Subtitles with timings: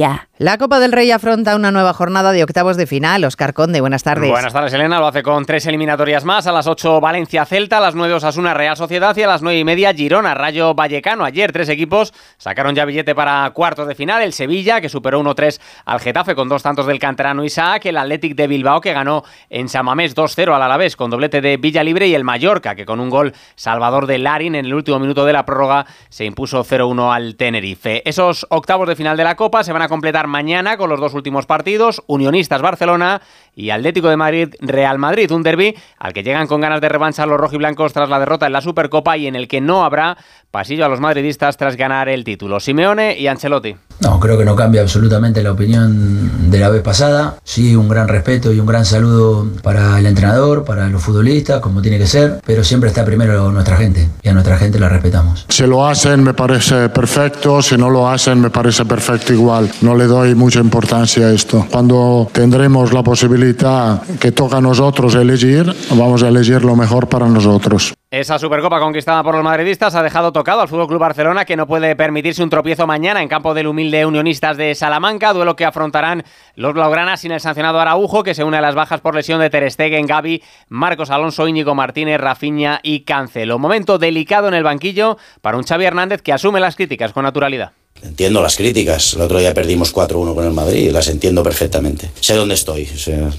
[0.00, 3.22] Ya, La Copa del Rey afronta una nueva jornada de octavos de final.
[3.24, 4.30] Oscar Conde, buenas tardes.
[4.30, 4.98] Buenas tardes, Elena.
[4.98, 6.46] Lo hace con tres eliminatorias más.
[6.46, 9.58] A las 8 Valencia Celta, a las 9 Osasuna Real Sociedad y a las 9
[9.58, 11.26] y media Girona Rayo Vallecano.
[11.26, 14.22] Ayer tres equipos sacaron ya billete para cuartos de final.
[14.22, 17.84] El Sevilla, que superó 1-3 al Getafe con dos tantos del canterano Isaac.
[17.84, 21.84] El Athletic de Bilbao, que ganó en Samamés 2-0 al Alavés con doblete de Villa
[21.84, 22.08] Libre.
[22.08, 25.34] Y el Mallorca, que con un gol salvador de Larin en el último minuto de
[25.34, 28.00] la prórroga se impuso 0-1 al Tenerife.
[28.08, 31.12] Esos octavos de final de la Copa se van a completar mañana con los dos
[31.12, 33.20] últimos partidos, Unionistas Barcelona
[33.54, 37.26] y Atlético de Madrid Real Madrid, un derby al que llegan con ganas de revancha
[37.26, 40.16] los rojiblancos tras la derrota en la Supercopa y en el que no habrá
[40.50, 42.60] pasillo a los madridistas tras ganar el título.
[42.60, 43.76] Simeone y Ancelotti.
[44.00, 47.36] No, creo que no cambia absolutamente la opinión de la vez pasada.
[47.44, 51.82] Sí, un gran respeto y un gran saludo para el entrenador, para los futbolistas, como
[51.82, 55.44] tiene que ser, pero siempre está primero nuestra gente y a nuestra gente la respetamos.
[55.48, 59.70] Si lo hacen me parece perfecto, si no lo hacen me parece perfecto igual.
[59.82, 61.66] No le doy mucha importancia a esto.
[61.70, 67.26] Cuando tendremos la posibilidad que toca a nosotros elegir, vamos a elegir lo mejor para
[67.26, 67.94] nosotros.
[68.10, 71.68] Esa Supercopa conquistada por los madridistas ha dejado tocado al Fútbol Club Barcelona que no
[71.68, 76.24] puede permitirse un tropiezo mañana en campo del humilde Unionistas de Salamanca, duelo que afrontarán
[76.54, 79.50] los blaugranas sin el sancionado Araujo que se une a las bajas por lesión de
[79.50, 83.58] Ter Stegen, Gaby, Marcos Alonso, Íñigo Martínez, Rafinha y Cancelo.
[83.58, 87.72] Momento delicado en el banquillo para un Xavi Hernández que asume las críticas con naturalidad.
[88.02, 89.14] Entiendo las críticas.
[89.14, 92.10] El otro día perdimos 4-1 con el Madrid las entiendo perfectamente.
[92.20, 92.88] Sé dónde estoy.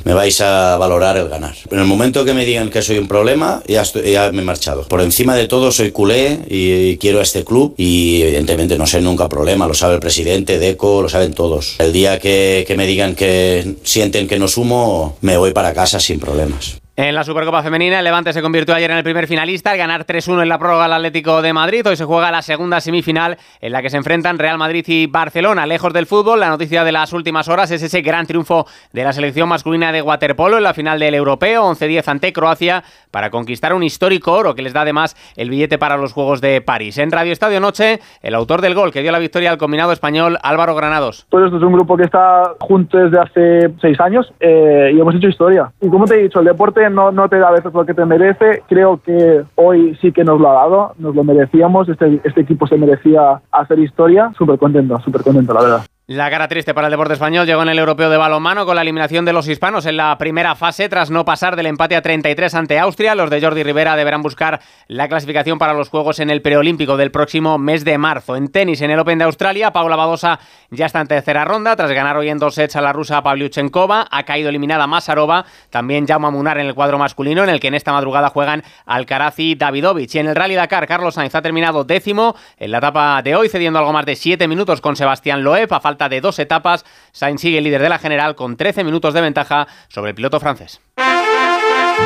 [0.03, 1.55] Me vais a valorar el ganar.
[1.69, 4.87] En el momento que me digan que soy un problema, ya, ya me he marchado.
[4.87, 7.73] Por encima de todo, soy culé y, quiero a este club.
[7.77, 9.67] Y evidentemente no sé nunca problema.
[9.67, 11.75] Lo sabe el presidente, Deco, lo saben todos.
[11.79, 15.99] El día que, que me digan que sienten que no sumo, me voy para casa
[15.99, 16.80] sin problemas.
[16.97, 20.05] En la Supercopa Femenina, el Levante se convirtió ayer en el primer finalista al ganar
[20.05, 21.87] 3-1 en la prórroga al Atlético de Madrid.
[21.87, 25.65] Hoy se juega la segunda semifinal en la que se enfrentan Real Madrid y Barcelona.
[25.65, 29.13] Lejos del fútbol, la noticia de las últimas horas es ese gran triunfo de la
[29.13, 33.83] selección masculina de waterpolo en la final del Europeo, 11-10 ante Croacia, para conquistar un
[33.83, 36.97] histórico oro que les da además el billete para los Juegos de París.
[36.97, 40.37] En Radio Estadio Noche, el autor del gol que dio la victoria al combinado español,
[40.43, 41.25] Álvaro Granados.
[41.29, 45.15] Pues esto es un grupo que está juntos desde hace seis años eh, y hemos
[45.15, 45.71] hecho historia.
[45.79, 47.93] Y como te he dicho, el deporte no, no te da a veces lo que
[47.93, 48.63] te merece.
[48.67, 51.87] Creo que hoy sí que nos lo ha dado, nos lo merecíamos.
[51.89, 54.31] Este, este equipo se merecía hacer historia.
[54.37, 55.90] Súper contento, súper contento, la verdad.
[56.13, 58.81] La cara triste para el deporte español llegó en el europeo de balonmano con la
[58.81, 62.53] eliminación de los hispanos en la primera fase tras no pasar del empate a 33
[62.53, 63.15] ante Austria.
[63.15, 67.11] Los de Jordi Rivera deberán buscar la clasificación para los Juegos en el preolímpico del
[67.11, 68.35] próximo mes de marzo.
[68.35, 71.93] En tenis, en el Open de Australia, Paula Badosa ya está en tercera ronda tras
[71.93, 74.05] ganar hoy en dos sets a la rusa Pavlyuchenkova.
[74.11, 75.45] Ha caído eliminada Masarova.
[75.69, 79.39] También Jaume Munar en el cuadro masculino, en el que en esta madrugada juegan Alcaraz
[79.39, 80.13] y Davidovich.
[80.15, 83.47] Y en el Rally Dakar, Carlos Sainz ha terminado décimo en la etapa de hoy,
[83.47, 87.41] cediendo algo más de 7 minutos con Sebastián Loeb a falta de dos etapas, Sainz
[87.41, 90.81] sigue líder de la general con 13 minutos de ventaja sobre el piloto francés.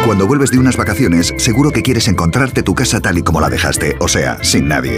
[0.03, 3.49] Cuando vuelves de unas vacaciones, seguro que quieres encontrarte tu casa tal y como la
[3.49, 4.93] dejaste, o sea, sin nadie.